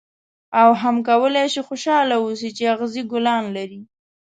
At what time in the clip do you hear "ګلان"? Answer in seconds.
3.11-3.43